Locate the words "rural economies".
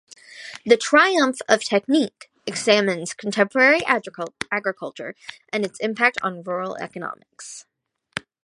6.41-7.67